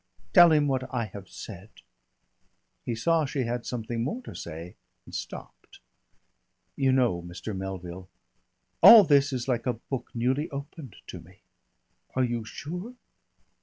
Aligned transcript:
Tell 0.33 0.51
him 0.51 0.67
what 0.67 0.91
I 0.91 1.05
have 1.13 1.29
said." 1.29 1.69
He 2.83 2.95
saw 2.95 3.23
she 3.25 3.43
had 3.43 3.67
something 3.67 4.03
more 4.03 4.23
to 4.23 4.33
say, 4.33 4.73
and 5.05 5.13
stopped. 5.13 5.77
"You 6.75 6.91
know, 6.91 7.21
Mr. 7.21 7.55
Melville, 7.55 8.09
all 8.81 9.03
this 9.03 9.31
is 9.31 9.47
like 9.47 9.67
a 9.67 9.73
book 9.73 10.09
newly 10.15 10.49
opened 10.49 10.95
to 11.05 11.19
me. 11.19 11.41
Are 12.15 12.23
you 12.23 12.43
sure 12.43 12.95